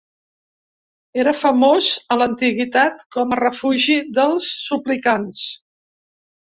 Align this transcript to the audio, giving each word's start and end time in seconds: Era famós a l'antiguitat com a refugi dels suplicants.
Era 1.23 1.33
famós 1.41 1.91
a 2.15 2.19
l'antiguitat 2.21 3.07
com 3.17 3.37
a 3.37 3.41
refugi 3.45 4.01
dels 4.21 4.53
suplicants. 4.67 5.49